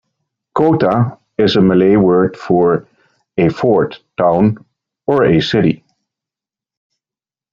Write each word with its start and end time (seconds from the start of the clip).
"Kota" 0.55 1.19
is 1.37 1.55
a 1.57 1.61
Malay 1.61 1.95
word 1.95 2.35
for 2.35 2.87
a 3.37 3.49
"fort", 3.49 3.99
"town", 4.17 4.57
or 5.05 5.23
a 5.23 5.39
"city". 5.41 5.83